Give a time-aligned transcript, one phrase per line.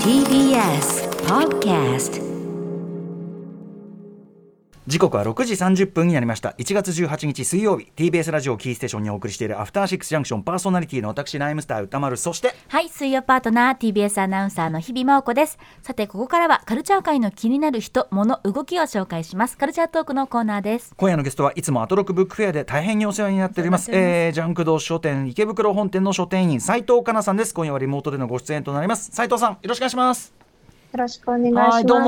[0.00, 2.16] TBS Podcast
[4.86, 6.50] 時刻は6時30分になりました。
[6.58, 7.90] 1月18日水曜日。
[7.96, 12.16] TBS ラジオキーステーションにお送りしているアフターシックスジャンクションパーソナリティの私ライムスター歌丸。
[12.16, 15.58] そしてはい、水曜パートナー TBS アナウンサーの日々真央子です。
[15.82, 19.58] さて、ここからはカルチャー界の気になる人、物、動きを紹介します。
[19.58, 20.94] カルチャートークのコーナーです。
[20.96, 23.90] 今夜のゲストはいつもアトロックブックフェアで大変にお世話になっております。
[23.90, 27.52] ますえージャンク堂書店池袋本店の書店員斉藤香奈さんです。
[27.52, 29.10] 今夜はリモートでのご出演となります。
[29.10, 30.45] 斉藤さんよろしくお願いします
[30.92, 31.74] よろしくお願いします。
[31.74, 32.00] はいど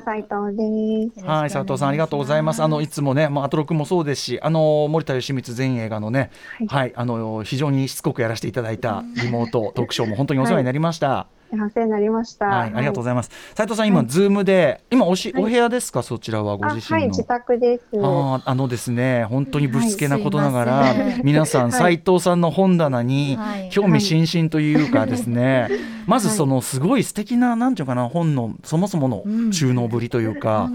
[0.00, 1.26] 斉藤です。
[1.26, 6.30] はい斉藤さんありがとうございますあのいつもねまあアトロックもそうですしあの森田義満全映画のね
[6.68, 12.46] はい、あの非常にしつこくやらせていただいたリモートトークショーも本当にお世話になりました、お世話になりました。
[12.46, 13.30] はい、ありがとうごいざいます。
[13.54, 16.92] 斉藤さん、今、ズームで、今おし、はいお部屋ですか、そちらはごます。
[16.92, 17.08] あ、はい、自身の。
[17.08, 17.84] 自宅です。
[17.94, 20.94] あーあのですね、本当にぶしつけなことながら、
[21.24, 25.68] 皆さん、斉藤さんの本棚にはい興味津々というかですね、
[26.06, 30.70] まずそのすごい素敵な、なんていうかな、本のそもそもの収納ぶりというか、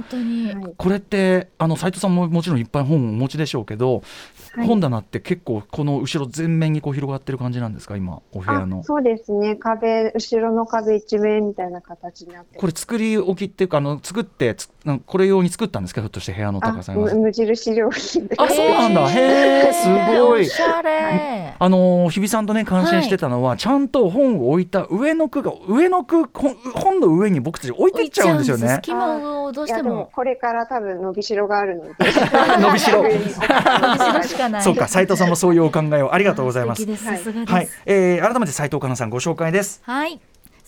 [0.77, 3.95] これって、あの斉藤さんももちろんいっぱい本をお持ちでしょうけど、
[4.53, 8.83] はい本棚って結構、この後ろ全面にこう広がってる感じなんですか、今、お部屋あの。
[8.83, 9.55] そうですね。
[9.55, 18.35] 壁、後ろの壁一面みたいな形になってこれ作り置きっていうかあの作ってつなんこれ用に作ったんですかひょっとして部屋の高さあ、がむ無印良品で。
[18.37, 21.55] あそうなんだ へえすごいおしゃれ。
[21.59, 30.09] あのー日比さんとね感心してたのは、ちゃんと本を置いた上の句が上の句本本の上に僕たち置いていっちゃうんですよね隙間をどうしてもも。
[30.13, 31.93] これから多分伸びしろがあるので。
[32.61, 34.63] 伸びしろ上に置く伸びしろしかない。
[34.63, 37.05] そうか斉藤さんもそういうお考えをありがとうございます素敵です。
[37.05, 37.53] さすがです。
[37.53, 40.19] はい、えー、改めて斉藤香奈さんご紹介ですはい。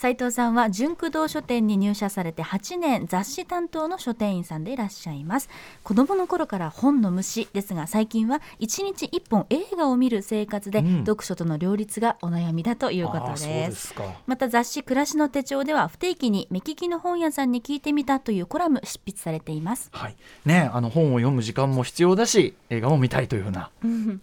[0.01, 5.47] 斉藤さんは純駆動書店に入社されて8年雑誌担当の書店員さんでいらっしゃいます。
[5.83, 11.05] 子供の頃から本の虫ですが最近は1日1本映画を見る生活で、うん。
[11.05, 13.43] 読書との両立がお悩みだということです。
[13.43, 14.05] うですか。
[14.25, 19.91] また雑誌「暮らしの手帳」では不定期に目利きの本屋さんに聞いてみたというコラム執筆されています。
[19.93, 20.15] はい。
[20.47, 23.69] ねあの本を読む時間も必要だし映画も見たいというふうな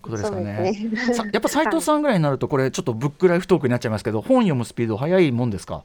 [0.03, 0.73] ことですかね。
[0.73, 1.15] ね。
[1.15, 5.85] さやっぱ斉藤さんぐらいになるとこれちょっとブックライフトークになっちゃいますけど本読むスピード速いもんですか？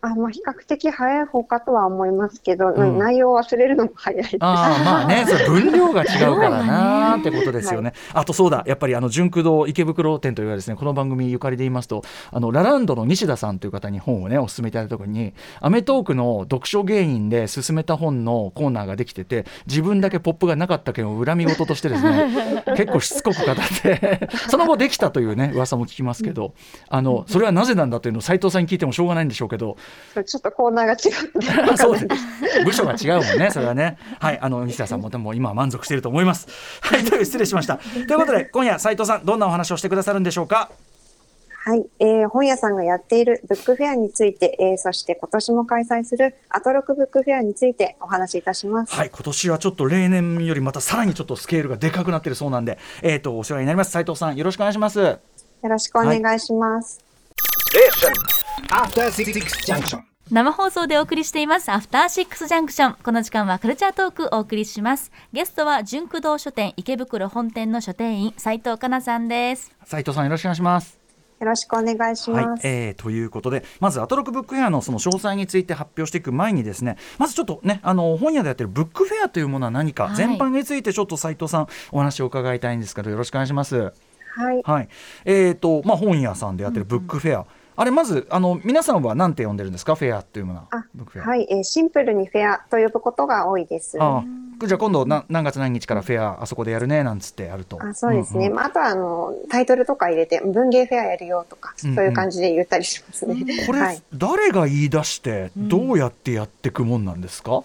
[0.00, 4.36] あ、まあ、比較的早い方かとは思いますけど、うん内容を忘れるのも早いです。
[4.40, 7.92] ああまあね 分量が違うからなーってことですよね。
[8.12, 26.54] あとそうだやっぱりあの純駆動池袋店というのはですねこの番組ゆかりで言いますとあのラランドの西田さんという方に本をねお勧めいただいた時に『アメトーーク』の読書芸人で勧めた本のコーナーができてて自分だけポップがなかった件を恨み事としてですね 結構しつこく語って その後できたというね噂も聞きますけど
[26.88, 29.76] あのそれはなぜなんだというのを斉藤さんに聞いてもしょうがないんでしょうけど
[30.24, 30.96] ちょっとコーナーが違
[31.72, 32.64] っ そうです。
[32.64, 33.98] 部署が違うもんね、それはね。
[34.18, 36.48] はい、あの西田さんもでも今は満足していると思います。
[36.80, 37.78] はい、という失礼しました。
[37.78, 40.70] ということで今夜斉藤さんどんなお話をしてくださるんでしょうか？
[41.64, 48.94] はい、えー本屋さんがやっているブックフェアについて、えーそして今年も開催するアトロクブックフェアについてお話しいたします。
[48.94, 54.98] はい、今年はちょっと例年よりまたさらにちょっとスケールがでかくなってるそうなんで、えっ、とお世話になります斉藤さんよろしくお願いします。
[54.98, 55.18] よ
[55.62, 57.00] ろしくお願いします。
[58.66, 60.02] After Six Junction.
[60.30, 70.98] 生放送でお送りしていますアフターシックスジャンクションこの時間はカルチャートークお送りしますゲストは純駆動書店池袋本店の書店員斉藤香奈さんです斉藤さんよろしくお願いします。
[71.40, 83.92] よろしくお願いしはいます。、えーということでまずアトロックブックフェアのその詳細について発表していく前にですねまずちょっとねあの本屋でやってるブックフェアというものは何か、はい全般についてちょっと斉藤さんお話を伺いたいんですけどよろしくお願いします。
[84.38, 84.62] はい。
[84.64, 84.88] はい、
[85.24, 87.46] えーとまあ、本屋さんでやってるブックフェア、
[87.80, 89.94] あれまずあの皆さんは何て呼んでるんですか？
[89.94, 90.84] フェアっていうものは。
[91.22, 93.96] はい、えーシンプルにフェアと呼ぶことが多いです。
[94.02, 97.78] ああじゃあ今度な何月何日からフェアあそこでやるねなんつってやると。
[97.80, 98.48] あそうですね。
[98.48, 98.54] んん。
[98.56, 101.94] まあ、あとはあのタイトルとか入れて文芸フェアやるよとか、うんうん。
[101.94, 103.64] そういう感じで言ったりしますね。
[103.64, 104.02] これ、はい。
[104.12, 107.62] 誰が言い出してどうやってやっていくもんなんですか、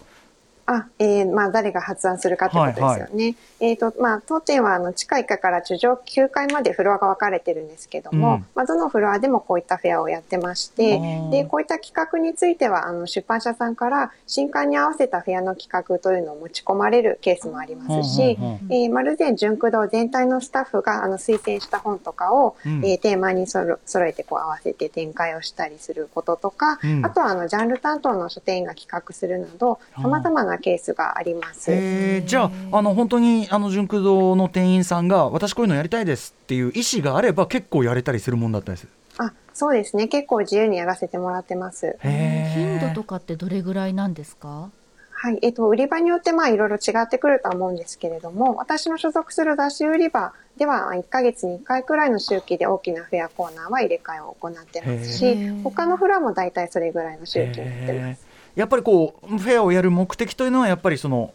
[0.66, 3.36] あ、えーまあ誰が発案するかってことですよね。
[3.60, 8.46] えっ、とまあ当店はあの地下1階から地上9階までフロアが分かれてるんですけども、うん。
[8.56, 11.00] まあどのフロアでもこういったフェアをやってまして
[11.32, 18.74] でこういった企画についてはあの出版社さんから新刊に合わせたフェアの企画というのを持ち込まれるケースもありますし、うんうんうん。
[18.74, 22.86] えーまるで純駆動全体のスタッフがあの推薦した本とかを、うん。
[22.86, 27.06] えーテーマにそろ揃えてこう合わせて展開をしたりすることとか、うん。
[27.06, 31.72] あとはあのジャンル担当の書店員が企画するなど様々なケースがあります。
[31.72, 40.08] えーじゃああの本当にあの純駆動の店員さんが私こういうのやりたいですっていう意思があれば結構やれたりするもんだったりするあ、そうですね。
[40.08, 41.98] 結構自由にやらせてもらってます。
[42.02, 44.70] 頻度とかってどれぐらいなんですか？
[45.12, 45.40] はい。
[45.42, 58.33] えっと、売り場によってまあいろいろ違ってくるとは思うんですけれども、私の所属する雑誌売り場では1ヶ月に1回くらいの周期で大きなフェアコーナーは入れ替えを行ってますへしー他のフロアも大体それぐらいの周期になってます。
[58.56, 61.34] やっぱりこうフェアをやる目的というのはやっぱりその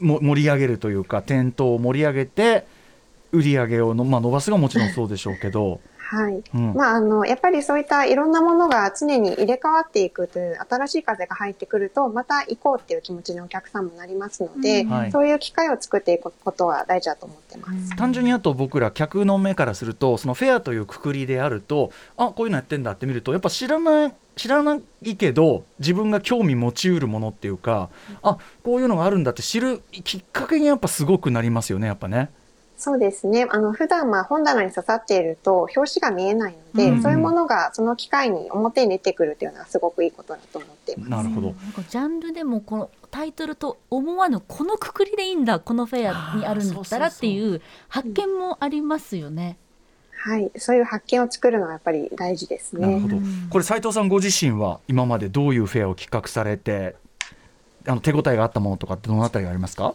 [0.00, 2.66] 盛り上げるというか店頭を盛り上げて
[3.32, 5.80] 売り上げをの、まあ、伸ばすがもちろんそうでしょうけど、
[6.10, 6.42] はい。
[6.54, 17.96] うんまあ、あの、やっぱりそういったいろんなものが常に入れ替わっていくという新しい風が入ってくると、また行こうっていう気持ちにお客さんもなりますので、うんはいそういう機会を作っていくことは大事だと思ってます。
[17.96, 27.90] 単純にあと僕ら客の目からするとそのフェアというくくりであるとあこういうのやってんだって見るとやっぱ知らない知らないけど自分が興味持ちうるものっていうか
[28.22, 32.30] あこういうのがあるんだって知るきっかけにやっぱすごくなりますよねやっぱね。
[32.80, 33.46] そうですね。
[33.50, 41.10] あの、普段まあ本棚に刺さっていると表紙が見えないので、うんそういうものがその機会に表に出てくるというのはすごくいいことだと思っています。
[41.10, 49.58] なるほどなんかジャンルでもこのタイトルと思わぬこのくくりでいいんだこのフェアにあるんだったらっていう発見もありますよね。
[50.12, 50.50] はい。
[50.56, 52.86] そういう発見を作るのはやっぱり大事ですね。
[52.86, 56.96] なるほどうんこれ斉藤さんご自身は今までどういうフェアを企画されて
[57.86, 59.94] あの手応えがあったものとかってどのあたりがありますか？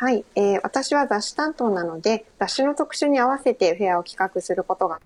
[0.00, 5.00] はい、えー私は雑誌担当なので、雑誌の特集に合わせてフェアを企画することが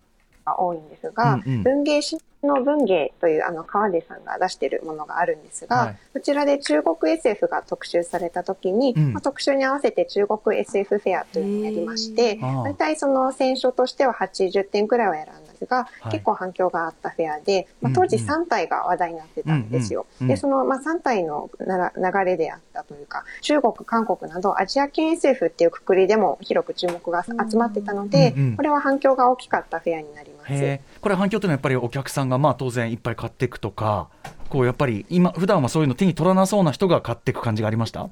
[0.58, 1.62] 多いんですが、うんうん。
[1.62, 5.98] 文芸誌の文芸というあの川出さんが出しているものがあるんですが、はい。
[6.12, 9.12] こちらで中国 SF が特集された時に、うん。
[9.14, 16.12] まあ、特集に合わせて中国 SF フェアというのをやりまして、大体その選書としては80点くらいは選んですが、はい。
[16.12, 20.06] 結構反響があったフェアで、まあ、当時3体が話題になってたんですよ。
[20.20, 28.56] うんうんで、その、まあ、3体のなら流れであったというか、中国、韓国などアジア系 SF っていうくくりでも広く注目が集まってたので、うんうん。
[28.56, 30.80] これは反響が大きかったフェアになります。
[31.00, 34.08] これ反響というのはやっぱりお客さんがまあ当然いっぱい買っていくとか
[34.48, 38.08] こうやっぱり今普段はそういうの手に取らなそうな人が買っていく感じがありました？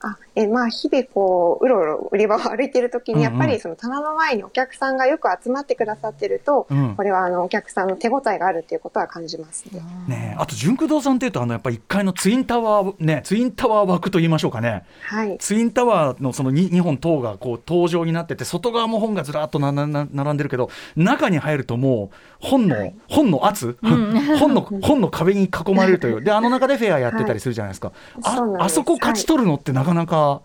[0.00, 3.42] あえまあ日々こううろうろ売り場を歩いてる時にやっぱうん。
[3.42, 6.94] うんりその棚の前にお客さんがよく集まってくださってると、うん。
[6.96, 9.82] これはあのお客さんの手応えがあるっていうことは感じますね。
[10.08, 10.40] ねえ。
[10.40, 14.84] あと純駆動さんっていうとあのやっぱり1階のツインタワーねツインタワー枠と言いましょうかね。
[15.02, 15.36] はい。
[15.38, 22.94] ツインタワーのその 2, 2本塔がこう登場になってて外側も本がずらっとななな並んでるけど中に入るともう本の、はい。
[23.08, 26.22] 本の圧、 本の本の壁に囲まれるという。
[26.22, 27.92] であの中でフェアやってたりするじゃないですか、
[28.22, 28.62] そうなんです。
[28.62, 30.42] ああそこ勝ち取るのってなかなか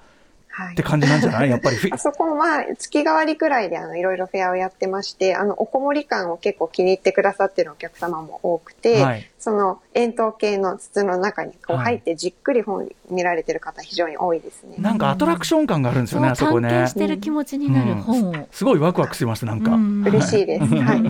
[0.50, 1.50] はいって感じなんじゃない？
[1.50, 14.75] やっぱり あそこもまあ月替わりくらいであのいろいろフェアをやってまして、あのおこもり感を結構気に入ってくださってるお客様も多くて、はいその円筒形の筒の中にこうはい入ってじっくり本見られてる方非常に多いですね。
[14.80, 16.89] なんかアトラクション感があるんですよね、あそこね探検。
[16.89, 18.47] してる気持ちになる本を。
[18.50, 19.74] すごいワクワクしました、なんか。
[19.74, 20.65] うん嬉しいです。
[20.74, 21.01] はい。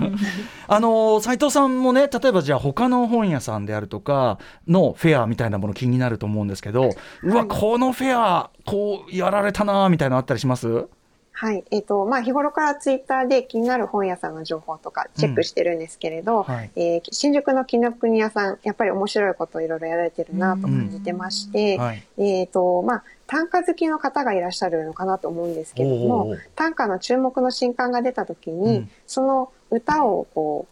[0.67, 6.89] あの斉藤さんもね、例えばじゃあ、他の本屋さんであるとかのフェアみたいなもの気になると思うんですけど、
[7.23, 10.88] うわ、このフェア、こうやられたなみたいなのあったりします？
[11.37, 11.65] はい。
[11.69, 16.71] えっ、と、まあ、日頃からツイッターで気になる本屋さんの情報とかチェックしてるんですけれど、はい。
[16.77, 28.89] えー新宿の紀ノ国屋さん、やっぱり面白いことをいろいろやられてるなと感じてまして、はい、えっ、と、まあ、短歌好きの方がいらっしゃるのかなと思うんですけれども短歌の注目の新刊が出た時に、うん。
[29.05, 30.67] その歌をこ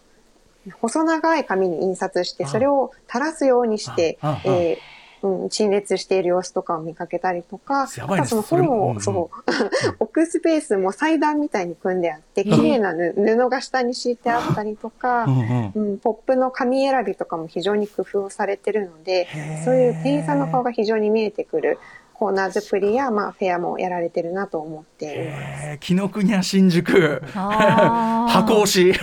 [0.66, 2.48] う、細長い紙に印刷して、あ。
[2.48, 4.93] それを垂らすようにして、えー
[5.24, 8.26] うん、陳列している様子とかを見かけたりとか、やばいね。
[8.28, 15.26] あとその本を、そう、 置くスペースも祭壇みたいに組んであって、綺麗なぬ布が下に敷いてあったりとか
[15.76, 19.28] う、んポップの紙選びとかも非常に工夫をされてるので
[19.64, 21.80] そういう店員さんの顔が非常に見えてくる
[22.24, 25.18] コーナー作りや、まあ、フェアもやられてるなと思っています。
[25.66, 27.22] えー紀ノ国屋新宿。
[27.34, 28.94] 箱押し。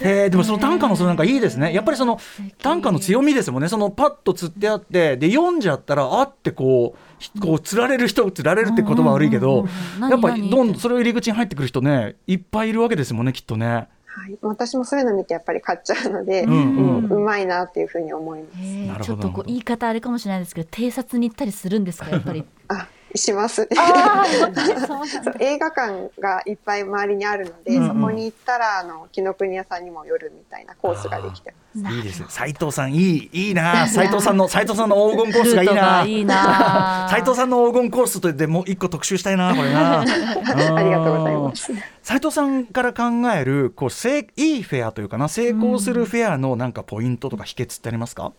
[0.00, 1.74] えーでもその短歌のそのなんかいいですね。
[1.74, 2.18] やっぱりその
[2.62, 3.68] 短歌の強みですもんね。
[3.68, 9.66] そのパッと釣ってあってで読んじゃったらあってこうひこう釣られる人釣られるって言葉悪いけど
[10.00, 13.88] やっぱ何どんそれを入り口に入ってくる人ねいっぱいいるわけですもんねきっとね。
[14.12, 17.24] はい、私もそういうの見てやっぱり買っちゃうので、うんうん。
[17.24, 19.04] まいなっていうふうに思います。
[19.04, 22.44] ちょっとこう言い方あれかもしれないですけど偵察に行ったりするんですかやっぱり？
[22.68, 23.68] あ、 します。
[25.40, 27.88] 映画館がいっぱい周りにあるので、うんうん。
[27.88, 31.54] そこに行ったらあの紀ノ国屋さんにも寄るみたいなコースができて。
[31.74, 31.96] ます。
[31.96, 32.26] いいですね。
[32.28, 33.86] 斉藤さんいいいいな。
[33.88, 35.74] 斉藤さんの斉藤さんの黄金コースがいいな。
[35.74, 37.08] がいいな。
[37.10, 40.00] 斉藤さんの黄金コースとでもう一個特集したいなこれな。
[40.00, 41.72] ありがとうございます。
[42.02, 48.32] 斉藤さんから考えるこう成いいフェアというかな成功するフェアのなんかポイントとか秘訣ってありますか、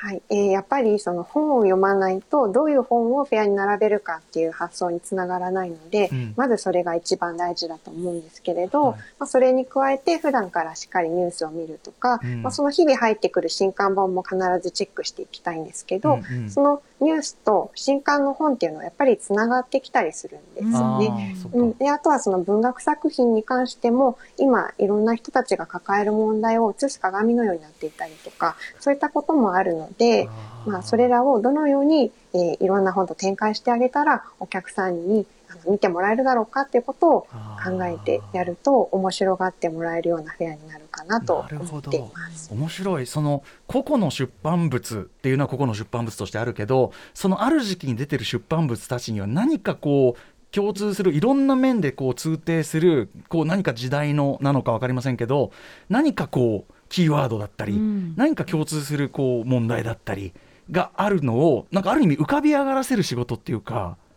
[0.00, 6.34] はい、えーやっぱりその本を読まないとどういう本をフェアに並べるかっていう発想につながらないので、うん。
[6.36, 8.98] まずそれが一番大事だと思うんですけれど、はい。
[9.18, 12.42] まあ、それに加えて普段からしっかりニュースを見るとか、うん。
[12.42, 16.50] まあ、その日々入ってくる新刊本も必ずチェックしていきたいんですけど、うんうん。
[16.50, 21.36] そのニュースと新刊の本っていうのはやっぱりつながってきたりするんですよね。
[21.52, 30.28] うん、であとはその文学作品に関しても今いろんな人たちが抱える問題を映す鏡のようになっていたりとかそういったこともあるので、
[30.66, 35.26] まあ、それらをどのように、えーいろんな本と展開してあげたらお客さんに
[35.66, 42.52] 見てもらえるだろうかっていうことを考えてやると面白がってもらえるようなフェアになるかなと思っています。
[42.52, 43.06] 面白い。
[43.06, 55.52] その個々の出版物っていうのは個々の出版物としてあるけどそのある時期に出てる出版物たちには何かこう共通するいろんな面でこう通底するこう何か時代のなのか分かりませんけど
[55.88, 58.14] 何かこうキーワードだったり、うん。
[58.16, 60.32] 何か共通するこう問題だったり
[60.70, 64.07] があるのをなんかある意味浮かび上がらせる仕事っていうかうん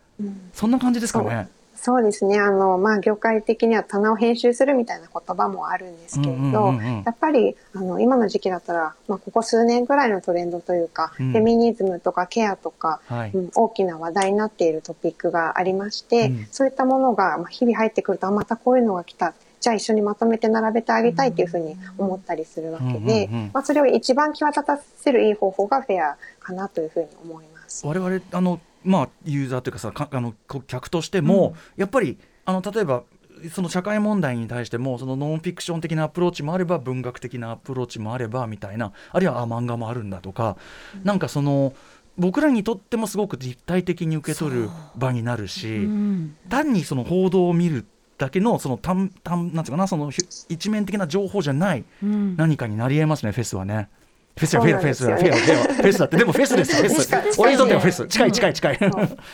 [0.53, 1.49] そんな感じですかね。
[1.81, 2.39] そうですね。
[2.39, 6.73] あの、まあ、業界的には棚を編集するみたいな言葉もあるんですけれど、
[7.05, 19.33] やっぱり、あの、今の時期だったら、まあ、ここ数年ぐらいのトレンドというか、うんフェミニズムとかケアとか、はいうん大きな話題になっているトピックがありまして、うんそういったものが、まあ、日々入ってくると、あ、またこういうのが来た。
[19.59, 27.85] じゃあ一緒にまとめて並べてあげたいっていうふうに思ったりするわけで、まあ、それを一番際立たせるいい方法がフェアかなというふうに思います。
[27.85, 33.03] 我々あのまあユーザーというかさかあのこ客としても、やっぱりあの例えば
[33.51, 40.57] その社会問題に対してもそのノンフィクション的なアプローチもあれば文学的なアプローチもあればみたいなあるいはあ漫画もあるんだとか、
[41.03, 41.73] なんかその
[42.17, 46.35] 僕らにとってもすごく立体的に受け取る場になるし、うん。
[46.49, 47.85] 単にその報道を見る
[48.17, 52.35] だけのその単単なんていうかなそのひ一面的な情報じゃないうん。
[52.37, 53.89] 何かになりえますねフェスはね。
[54.37, 56.05] フェスやフェスやフェスやフェスフェスだ。
[56.05, 57.39] ってでもフェスですフェス。
[57.41, 58.07] 俺にとってはフェス。
[58.07, 58.77] 近い近い近い。
[58.77, 58.89] そう。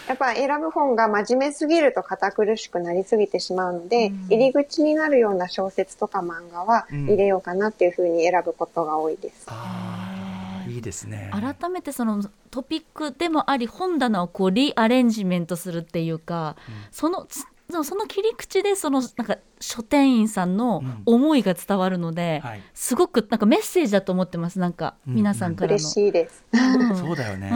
[0.08, 7.06] やっぱ選ぶ本が真面目すぎると堅苦しくなりすぎてしまうので、入り口になるような小説とか漫画はうん。
[7.06, 9.46] 入れようかなっていうふうに選ぶことが多いです。
[9.48, 11.32] あーいいですね。
[11.32, 16.58] 改めてそのトピックでもあり本棚をこうリアレンジメントするっていうか、
[16.92, 17.26] その
[17.70, 22.62] つその切り口でそのなんか書店員さんの思いが伝わるので、はい。
[22.74, 25.76] すごくなんかメッセージだと思ってますなんかうん皆さんからの。
[25.78, 26.44] 嬉しいです。
[26.52, 26.96] うん。
[26.96, 27.56] そうだよね、う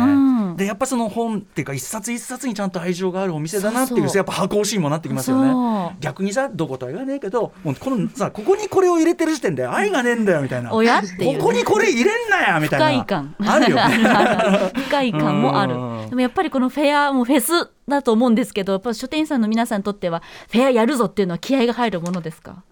[0.53, 0.55] ん。
[0.57, 4.09] でやっぱその本っていうか一冊一冊にちゃんと愛情があるお店だなっていうそう。
[4.09, 5.95] そうやっぱ箱欲しいもなってきますよね。
[5.99, 10.73] 逆にさどことは言わねえけどもうこのさここにこれを入れてる時点で愛がねえんだよみたいな。
[10.73, 11.33] 親っていう。
[11.33, 13.03] ねここにこれ入れんなやみたいな。
[13.03, 13.35] 不快感。
[13.39, 15.75] あるよね不快感もある。
[15.75, 16.09] うん。
[16.09, 22.63] でもやっぱりこのフェアもフェスだと思うんですけどやっぱ書店員さんの皆さんにとってはフェアやるぞっていうのは気合が入るものですか？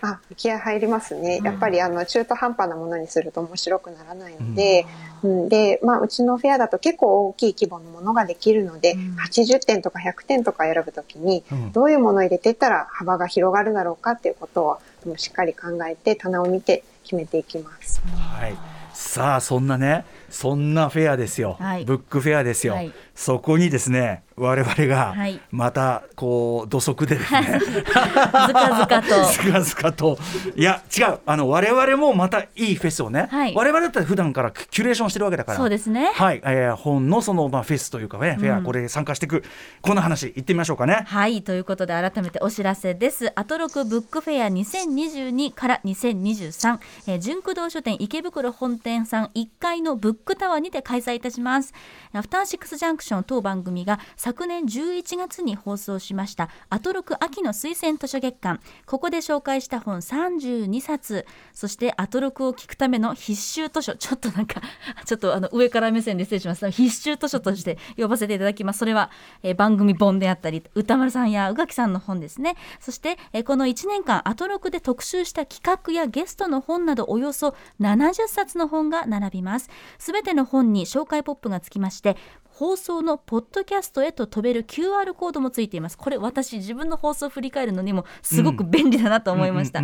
[0.00, 1.40] あ、気合入りますね。
[1.42, 4.86] やっぱりあの中途半端なものにすると面白くならないので、
[5.24, 5.48] うん。
[5.48, 11.72] で、まあうちのフェアだと結構大きい規模のものができるので、80点とか100点とか選ぶときに、うん。
[11.72, 18.00] どういうものを入れていったら幅が広がるだろうかっていうことをしっかり考えて棚を見て決めていきます。
[18.00, 18.56] はい。
[18.94, 21.84] さあそんなねそんなフェアですよ、はい。
[21.84, 22.92] ブックフェアですよ、はい。
[23.16, 25.40] そこにですね我々がはい。
[25.50, 29.24] またこう土足でですね、 ずかずかと。
[29.32, 30.18] ずかずかと。
[30.56, 31.18] いや違う。
[31.26, 33.54] あの我々もまたいいフェスをね、はい。
[33.54, 35.58] 我々だったら普段からキュレーションしてるわけだから。
[35.58, 36.10] そうですね。
[36.14, 39.44] はい、えー本のその、まあ、フェスというかね、フェアうんこれ参加していく
[39.82, 41.04] こんな話行ってみましょうかね。
[41.06, 41.42] はい。
[41.42, 43.32] ということで改めてお知らせです。
[43.34, 51.72] アトロクブックフェア2022から2023、えー、純駆動書店池袋本店さん1階のブックタワーにて開催いたします。
[52.12, 58.60] アフターシックスジャンクション当番組が昨年11月に放送しましたアトロク秋の推薦図書月間。
[58.84, 61.24] ここで紹介した本32冊。
[61.54, 63.96] そしてアトロクを聞くための必修図書。
[63.96, 64.60] ちょっとなんか
[65.06, 66.70] ちょっとあの上から目線で失礼します。
[66.70, 68.80] 必修図書として呼ばせていただきます。
[68.80, 69.10] それは、
[69.42, 72.56] えー番組本であったり歌丸さんや宇垣さんの本ですね。
[72.80, 79.70] そして、えーこの1年間アトロクで特集した企画やゲストの本などおよそ70冊の本が並びます。
[79.98, 82.18] すべての本に紹介ポップがつきまして
[82.58, 85.96] 放送のポッドキャストへと飛べる QR コードもついています。
[85.96, 89.80] これ私自分の放送を振り返るのにもすごく便利だなと思いました、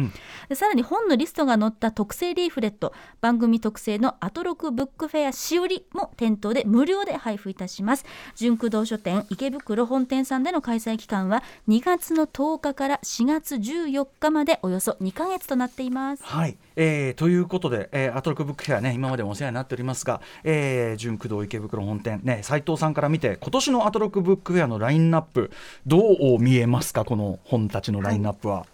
[0.48, 8.04] でさらに本のリストが載った特製リーフレット番組特製のアトロクブックフェアしおりも店頭で無料で配布いたします。
[8.34, 16.24] 純駆動書店池袋本店さんでの開催期間は2月の10日から4月14日までおよそ2ヶ月となっています。
[16.24, 25.50] はい、えーということで、えーアトロックブックフェアね今までもお世話になっておりますが、えー、純駆動池袋本店ね斉藤さんから見て今年のアトロックブックフェアのラインナップ
[25.86, 27.04] どう見えますか？
[27.04, 28.66] この本たちのラインナップは。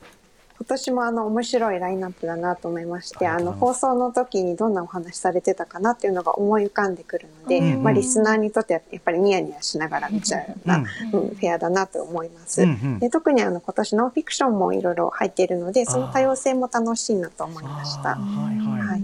[0.58, 12.62] 今年もあの面白いラインナップだなと思いまして、あの放送の時にどんなお話されてたかなっていうのが思い浮かんでくるので、うんうんまあリスナーにとってはやっぱりニヤニヤしながら見ちゃうような、うんうんフェアだなと思います。
[12.62, 18.16] うんうんで特にあの今年のフィクションもいろいろ入っているので、その多様性も楽しいなと思いました。
[18.16, 19.00] はいはい。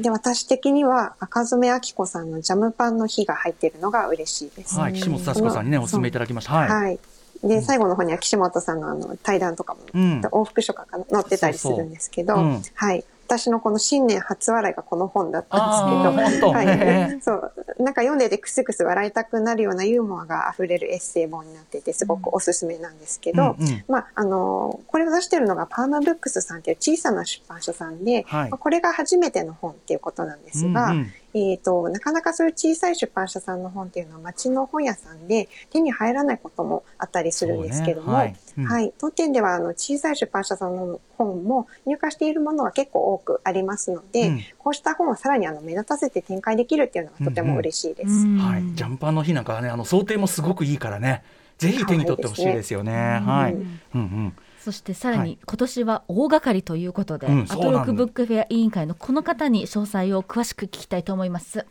[0.00, 4.78] で、私的には赤染明子さんのジャムパンの日が入っているのが嬉しいです。
[4.78, 6.52] はい、岸本幸子さんにね、お勧めいただきました。
[6.52, 6.68] はい。
[6.68, 6.98] はい。
[7.42, 13.04] で、最後の方には岸本さんのあの対談とかも、うん往復書が載ってたりするんですけど、そうそううんはい。
[13.30, 17.20] 私のこの新年初笑いがこの本だったあんですけど、はへい。
[17.22, 17.52] そう。
[17.78, 23.84] なんか読んでてクスクス笑いたくなるようなユーモアが溢れるエッセイ本になってて、すごくおすすめなんですけど、うんうん。
[23.86, 28.50] まあ、あの、これを出してるのがパーマブックスさんっていう小さな出版社さんで、はい。
[28.50, 48.10] まあこれが初めての本っていうことなんですが、うんうんえっ、と、なかなかそういう小さい出版社さんの本っていうのは町の本屋さんで手に入らないこともあったりするんですけども、ねははいい、うん当店ではあの小さい出版社さんの本も入荷しているものは結構多くありますので、うんこうした本をさらにあの目立たせて展開できるっていうのがとても嬉しいです。
[48.10, 51.22] うんはい、ジャンパンの日なんかはね、あの想定もすごくいいからね。
[51.60, 52.92] ぜひ手に取ってほしいですよね。
[52.92, 53.54] はい。
[53.54, 54.36] うんうん。
[54.62, 61.66] そしてさらはいに今年は大掛かりということで、うんアトロックブックフェア委員会のこの方に詳細を詳しく聞きたいと思います。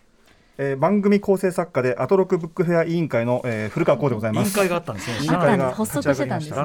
[0.58, 4.56] えー番組構成作家でアトロックブックフェア委員会の、えー古川光でござい委員ます。
[4.56, 5.18] 会があったんですね。
[5.22, 6.58] 委員会がが発足してたんですね。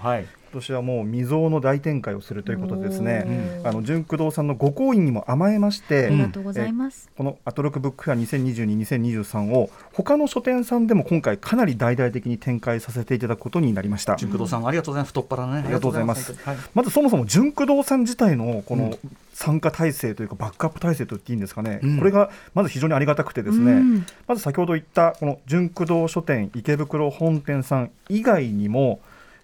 [0.00, 0.26] はい。
[0.54, 7.10] 今年はもう未曾有の大展開をするということでですね、あの純駆動さんのご好意にも甘えまして、ありがとうございます。
[7.16, 14.14] このアトロックブックフェア2022-2023を他の書店さんでも今回かなり大々的に展開させていただくことになりました。
[14.14, 15.08] 純駆動さんありがとうございます。
[15.08, 15.58] 太っ腹ね。
[15.58, 16.56] ありがとうございますはい。
[16.72, 18.98] まずそもそも純駆動さん自体のこうんの
[19.32, 29.00] 参加体制というかバックアップ体制と言っていいんですかね、うんこれがまず非常にありがたくてですね、うんまず先ほど言ったこの純駆動書店池袋本店さん以外にも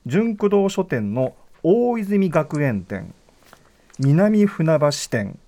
[0.07, 3.13] 純駆動書店の大泉学園店
[3.99, 5.39] 南船橋店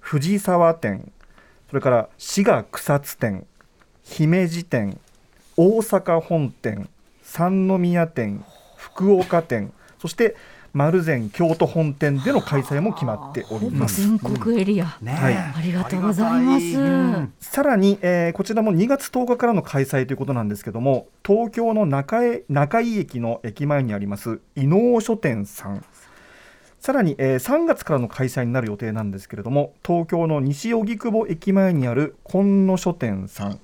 [0.00, 1.12] 藤沢店
[1.68, 3.46] それから滋賀草津店
[4.02, 4.98] 姫路店
[5.56, 6.88] 大阪本店
[7.22, 8.44] 三宮店
[8.76, 10.34] 福岡店そして
[10.72, 14.00] 丸善京都本店での開催も決まっております。
[14.00, 14.96] 全国エリア。
[15.02, 16.78] ねはいありがとうございます。
[16.78, 25.84] うんさらに、えーこちらも2月10日からの開催ということなんですけども東京の中江中井駅の駅前にあります伊能書店さん
[26.80, 33.60] さらに、えー3月からの開催になる予定なんですけれども東京の西荻窪駅前にある今野書店さん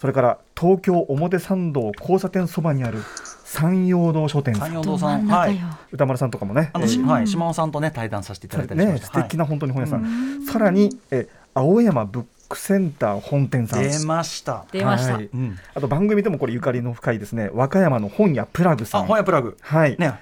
[0.00, 3.00] それから東京表参道交差点そばにある
[3.48, 5.26] 山陽堂書店さん山陽ど堂さん。
[5.26, 5.58] はい。。
[5.90, 9.06] 歌丸さんとかもねあの、えーはい、島尾さんとね、対談させていただいたりしまねした。
[9.06, 14.64] 素敵な本当に本屋さん、うんさらに、えー青山ブックセンター本店さん出ました。
[14.70, 15.14] 出ました。
[15.14, 15.58] はいうん。
[15.74, 19.56] あと番組でもこれゆかりの深いですね和歌山の本屋プラグさあ、ん本屋プラグ。
[19.60, 20.14] はい、ね。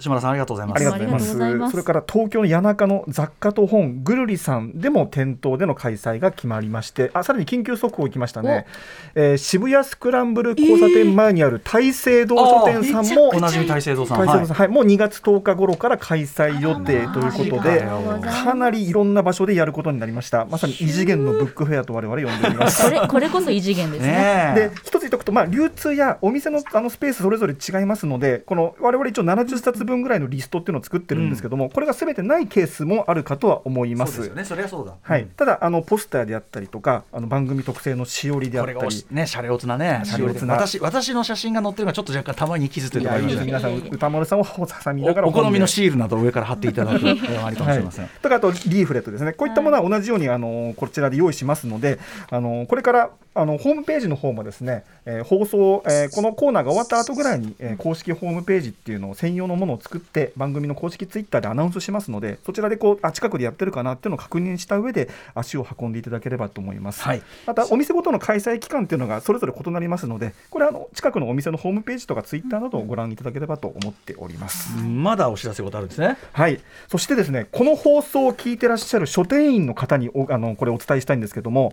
[0.00, 0.76] 島田さんありがとうございます。
[0.76, 1.70] ありがとうございます。
[1.72, 8.66] それから東京の谷中の雑貨と本ぐるりさんでも店頭での開催が決まりましてあさらに緊急速報いきましたね、
[9.14, 14.26] えー渋谷スクランブル交差点前にある大聖堂書店さんも、おなじみ大聖堂さん。
[14.26, 14.68] 大聖堂さん、はい。
[14.68, 17.80] もう2月10日頃から開催予定ということで
[18.22, 20.44] かなりいろんな場所でやることになりました。
[20.44, 22.84] まさに異次元のブックフェアと我々呼んでおります。
[22.84, 24.12] これこれこそ異次元ですね。
[24.12, 34.16] ねで一つ言っておくと、まあ、流通やお店のあのスペースそれぞれ違いますのでこの我々一応70冊分ぐらいのリストっていうのを作ってるんですけども、これが全てないケースもあるかとは思います。
[34.16, 34.44] そうですよね。
[34.44, 34.94] そりゃそうだ。
[35.00, 35.28] はい、うん。
[35.30, 38.74] ただあのポスターであったりとかあの番組特製のしおりであこったり。
[38.76, 40.54] れがおしね、シャレオツなね、シャレオツな。
[40.54, 43.32] 私私の写真が載ってるのがちょっと若干たまに傷ついていやいいで。
[43.32, 48.04] すまいました皆さん歌丸さんを挟みながらお お好みのシールなどを上から貼っていただくありかもしれません。
[48.04, 49.32] はい、とかあとリーフレットですね。
[49.32, 51.98] こういったものは同じようにあのこちらで用意しますので
[52.30, 67.02] あのこれからあのホームページの方もですね、えー放送、えーこのコーナーが終わった後ぐらいに、えー公式ホームページっていうのを専用のものを作って番組の公式ツイッターでアナウンスしますのでそちらでこうあ近くでやってるかなっていうのを確認した上で足を運んでいただければと思います。
[67.02, 74.76] はいまたお店ごとの開催期間っていうのがそれぞれ異なりますのでこれはあの近くのお店のホームページとかツイッターなどをご覧いただければと思っております。
[74.78, 76.16] まだお知らせことあるんですね。
[76.32, 81.72] はい、そしてですねこの放送を聞いてらっしゃる書店員の方におあのこれお伝えしたいんですけども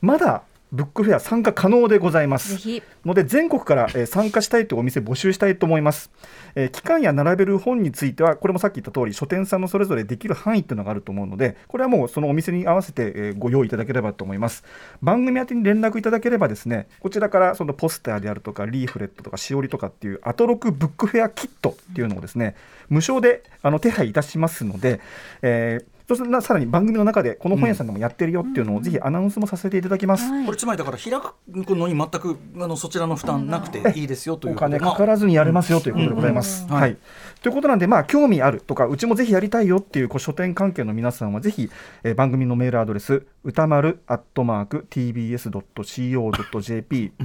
[0.00, 2.58] まだブックフェア参加可能でございます。
[3.04, 6.10] ので全国から、えー参加したいというお店募集したいと思います、
[6.54, 14.64] えー期間や並べる本についてはこれもさっき言った通り書店さんのそれぞれできる範囲っていうのがあると思うのでこれはもうそのお店に合わせて、えーご用意いただければと思います。
[15.02, 22.54] 番組宛てに連絡いただければですねこちらからそのポスターであるとかリーフレットとかしおりとかっていうアトロクブックフェアキットっていうのをですね
[22.88, 25.00] 無償であの手配いたしますので、
[25.42, 30.44] えーそしてなさらに番組の中でこの本屋さんでもやってるよっていうのをぜひアナウンスもさせていただきます、はい。
[30.44, 31.12] これつまりだから開
[31.64, 34.02] くのに全くあのそちらの負担なくてい。
[34.02, 34.80] いですよというおことで。
[34.80, 36.66] 金かからずにやれますよということでございます。
[36.68, 36.74] うん。
[36.74, 36.96] はい、
[37.42, 41.70] ということなんで、まあ、興味あるとか、うちもぜひやりたいよっていうこう書店関係の皆さんは、ぜひ、
[42.04, 45.52] えー番組のメールアドレス、歌丸アットマーク tbs.co.jp、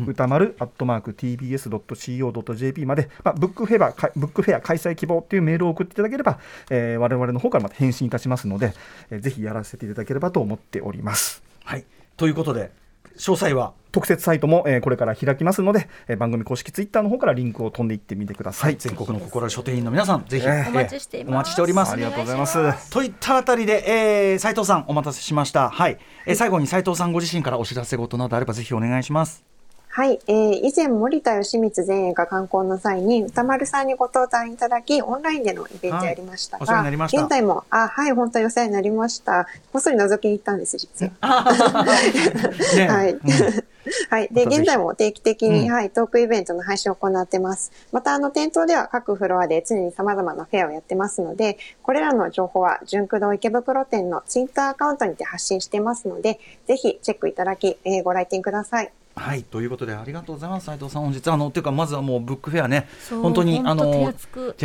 [0.07, 8.73] 歌丸アットマーク tbs.co.jp まで、まあ、ブックフェアかブックフェア開催希望というメールを送っていただければ、えー、我々の方からまた返信いたしますので、
[9.09, 11.43] えー、ぜひやらせていただければと思っております。
[11.65, 12.71] はいということで
[13.17, 18.75] 詳細は特設サイトも、えーこれから開きますので、えー番組公式ツイッターの方からリンクを飛んでいってみてください。
[18.77, 21.33] 全国の心ある書店員の皆さんぜひ、えーお待ちしています。
[21.33, 21.93] お待ちしております。
[21.93, 22.89] ありがとうございます。
[22.91, 25.69] といったあたりで、えー、斉藤さんお待たせしました。
[25.69, 29.54] はい、えー最後に斉藤さんご自身からお知らせ事などあればぜひお願いします
[29.95, 39.47] はい、えー以前森田義満前衛が観光の際に歌丸さんにご登壇いただきオンラインでのイベントやりましたが、現在もあはい本当にお世話になりました。
[39.71, 41.45] こっそり覗きに行ったんです実は。
[42.75, 42.87] ね。
[42.89, 43.11] はい。
[43.13, 43.19] うん。
[44.09, 44.27] はい。
[44.33, 45.73] で、現在も定期的に、うん。
[45.73, 47.71] はい、トークイベントの配信を行ってます。
[47.93, 58.91] また、あの、店頭では各フロアで常に様々なフェアをやってますので、これらの情報は、純駆堂池袋店のツイッターアカウントにて発信してますので、ぜひチェックいただき、えーご来店ください。
[59.15, 60.65] はいということでありがとうございます。
[60.65, 64.05] 斉藤さん本日あのというかまずはもうブックフェアね本当にあの手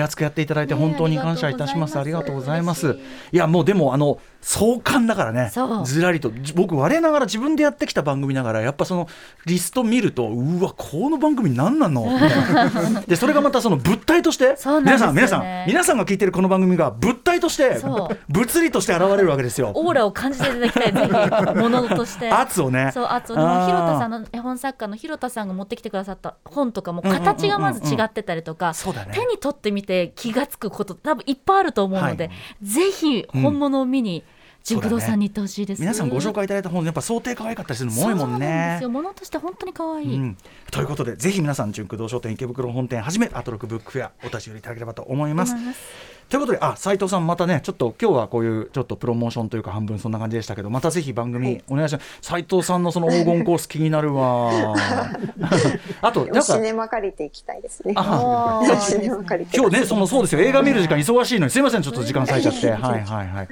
[0.03, 0.23] 厚く。
[0.23, 1.99] やっていただいてね本当に感謝いたします。
[1.99, 2.99] ありがとうございます。
[3.33, 3.37] い。
[3.37, 5.53] やもうでもあの壮観だからね。
[5.85, 6.33] ずらりと。
[6.33, 9.09] じ僕我ながら自分でやってきた番組ながらやっぱその
[9.47, 12.03] リスト見るとうわこの番組何なの？
[12.05, 13.01] みたいな。
[13.03, 17.79] でそれがまたその物体としてそうなん皆さん皆さん皆さんが聞いてるこの番組が物体として
[18.29, 19.73] 物理として現れるわけですよ。
[19.75, 22.31] オーラを感じていただきたい、ぜひ、ものとして。
[22.33, 22.91] 圧をね。
[22.93, 28.73] そう、圧を、広田さんの絵本作家の広田さんが持ってきてくださった本とかも、うんうんうんうん形がまず違ってたりとか。
[29.13, 34.25] 手に取ってみて気がつくこと、多分いっぱいあると思うので、はいぜひ本物を見に。
[34.63, 35.81] 純駆動さんに行ってほしいです。
[35.81, 40.17] 皆さんご紹介いただいた本やっぱ想定可愛かったりするのも多いもんそうなんねですよ、ものとして本当に可愛い。
[40.17, 40.37] うん、
[40.71, 45.55] ということでぜひ皆さん純駆動商店池袋本店はじめアトロクブックフェアお立ち寄りいただければと思います。
[46.31, 52.19] ということであ斉藤さんまたねちょっと今日はこういうちょっとプロモーションというか半分そんな感じでしたけどまたぜひ番組お願いします。
[52.23, 54.53] 斉藤さんのその黄金コース気になるわ。
[56.01, 57.95] あとなんかシネマ借りていきたいですね。
[57.97, 59.57] あおー シネマ借りて。
[59.57, 60.41] 今日ねそのそうですよ。
[60.43, 61.51] 映画見る時間忙しいのに。
[61.51, 62.71] すいませんちょっと時間割いちゃって。
[62.71, 63.01] はい。
[63.03, 63.49] はいはい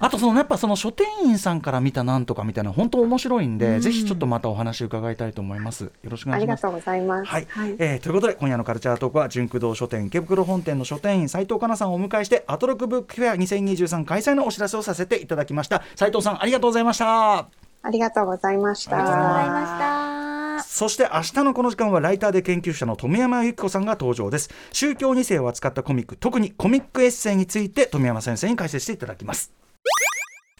[0.00, 5.84] あとそのやっぱその書店員さんから見たなんとかみたいな本当面白いんで、ぜひちょっとまたお話伺いたいと思います。
[5.84, 6.64] よろしくお願いします。
[6.64, 7.30] ありがとうございます。
[7.30, 7.46] はい、
[7.78, 8.10] えーとい。
[8.10, 17.48] うことで今夜のカルチャートークは純駆動書店池袋本店の書店員斉藤香奈さんをお迎えしてアトロクブックフェア2023開催のお知らせをさせていただきました斉藤さんありがとうございました
[17.82, 18.96] ありがとうございました。
[18.96, 20.62] ありがとうございありがとうございました。
[20.64, 29.52] そして明日のこの時間はライターで研究者の富山由紀子さんが登場です宗教2世を扱ったコミック特にコミックエッセイについて富山先生に解説していただきます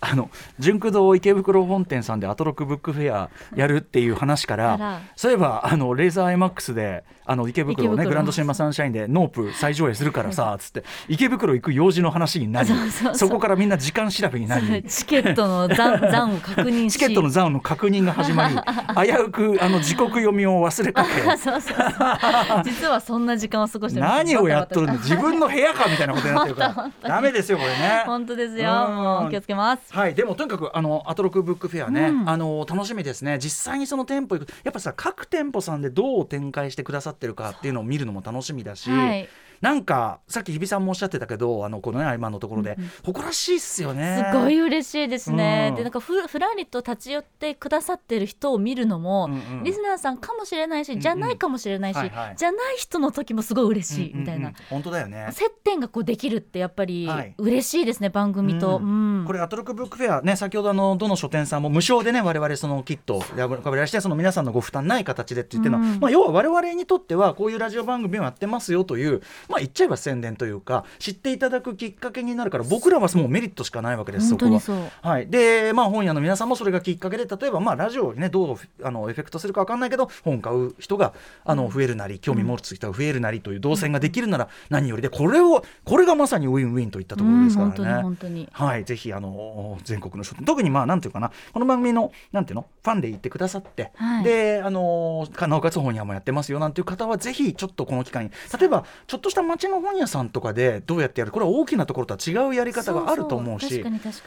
[0.03, 0.29] あの
[0.59, 12.69] 純駆動池袋本店さんでアトロクブックフェアやるっていう話からそういえばあのレーザー IMAX であの池袋ねグランドシネマサンシャインでノープ再上映するからさつって池袋行く用事の話になり
[13.15, 16.93] そこからみんな時間調べになりチケットの残残 を確認し。
[16.93, 18.55] チケットの残の確認が始まり
[19.11, 21.11] 危うくあの時刻読みを忘れかけ。
[22.71, 24.07] 実はそんな時間を過ごしてる。
[24.07, 26.63] 何をやっとるんだ自分の部屋かみたいなことになってるか
[27.03, 27.09] ら。
[27.09, 28.03] ダメですよこれね。
[28.05, 29.27] タ本当ですよ。
[29.31, 30.15] 気をつけますはい。
[30.15, 32.29] でもとにかくあのアトロクブックフェアね、うん。
[32.29, 33.39] あの楽しみですね。
[33.39, 34.49] 実際にその店舗行く。
[34.65, 39.29] やっぱさ各店舗さんでどう展開してくださってるかっていうのを見るのも楽しみだし、はい
[39.61, 44.27] なんかさっき日比さんもおっしゃってたけどあのこのね今のところで、誇らしいっすよね。
[44.33, 45.77] すごい嬉しいですね、うん。
[45.77, 49.65] でなんかふふらりと立ち寄ってくださってる人を見るのも、うんうん。
[49.65, 52.35] リスナーさんかもしれないし、じゃないかもしれないし、はいはい。
[52.37, 54.55] じゃない人の時もすごい嬉しいみたいな、うん。
[54.55, 55.29] うんうん本当だよね。
[55.33, 57.35] 接点がこうできるってやっぱりはい。
[57.39, 59.25] 嬉しいですね、番組と、ううん。
[59.27, 66.01] これアトロクブックフェアね先ほどあのどの書店さんも無償でね我々そのキットをかべらしてその皆さんのご負担ない形でって言ってるのは、うん。
[66.01, 74.61] まあ要は我々にとってはこういうラジオ番組をやってますよというまあ言っちゃえば宣伝というか知っていただくきっかけになるから僕らはもうメリットしかないわけですそこは。
[75.03, 87.71] はい、で、まあ、本屋の皆さんもそれがきっかけで例えば、まあ、ラジオにねどうあのエフェクトするか分かんないけど本買う人があの増えるなり興味持つ人が増えるなりという動線ができるなら何よりでこれをこれがまさにウィンウィンといったところですからね。
[87.71, 88.03] うん本当に。
[88.03, 88.49] 本当に。
[88.53, 94.25] はい、ぜひあの全国の書店特にまあなんていうかなこの番組のなんていうのファンで言ってくださって、はい。
[94.25, 103.85] であのかなおかつ本屋もやってますよなんていう方はぜひちょっとこの機会に例えばちょっとした町の本屋さんとかでどうやってやるこれは大きなところとは違うやり方があると思うし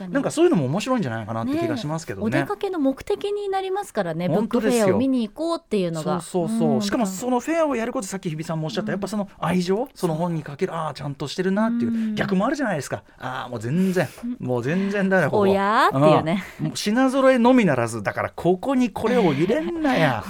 [0.09, 2.27] なんかそういうのも面白いんじゃないかなって気がしますけどね。
[2.27, 12.15] お出かけの目的になりますからねブックフェアを見に行こうっていうのそうがそうそう、んしかもそのフェアをやることさっき日比さんもおっしゃった、やっぱその愛情その本にかけるああちゃんとしてるなっていう、うん。
[12.15, 13.03] 逆もあるじゃないですか。
[13.17, 14.07] ああもう全然
[14.39, 15.39] もう全然だよここ。
[15.41, 16.43] おやーっていうね。
[16.75, 20.23] 品揃えのみならずだからここにこれを入れんなや。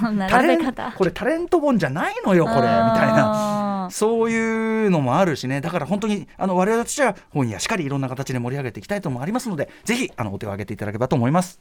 [0.97, 2.71] これタレント本じゃないのよこれみたい
[3.13, 3.78] な。
[3.83, 11.59] なそういうのもあるしねだから本当にあの我々たちは本屋しっかりいろんな形で盛り上げていきたいともありますのでぜひあのお手を挙げていただければと思います。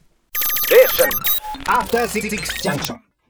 [1.67, 2.99] After Six Junction.